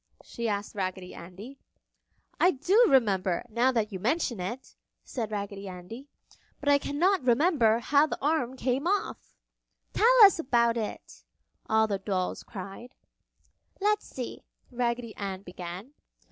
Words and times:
she 0.23 0.49
asked 0.49 0.73
Raggedy 0.73 1.13
Andy. 1.13 1.59
"I 2.39 2.49
do 2.49 2.87
remember, 2.89 3.45
now 3.49 3.71
that 3.71 3.91
you 3.91 3.99
mention 3.99 4.39
it," 4.39 4.75
said 5.03 5.29
Raggedy 5.31 5.67
Andy, 5.67 6.07
"but 6.59 6.69
I 6.69 6.79
can 6.79 6.97
not 6.97 7.23
remember 7.23 7.77
how 7.77 8.07
the 8.07 8.17
arm 8.19 8.57
came 8.57 8.87
off!" 8.87 9.35
"Tell 9.93 10.09
us 10.23 10.39
about 10.39 10.75
it!" 10.75 11.23
all 11.69 11.85
the 11.85 11.99
dolls 11.99 12.41
cried. 12.41 12.95
"Let's 13.79 14.07
see!" 14.07 14.41
Raggedy 14.71 15.15
Ann 15.17 15.43
began. 15.43 15.91